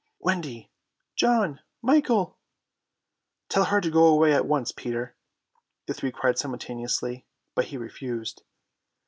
"Wendy!" 0.17 0.71
"John!" 1.15 1.59
"Michael!" 1.83 2.35
"Tell 3.49 3.65
her 3.65 3.79
to 3.79 3.91
go 3.91 4.07
away 4.07 4.33
at 4.33 4.47
once, 4.47 4.71
Peter," 4.71 5.15
the 5.85 5.93
three 5.93 6.11
cried 6.11 6.39
simultaneously, 6.39 7.27
but 7.53 7.65
he 7.65 7.77
refused. 7.77 8.41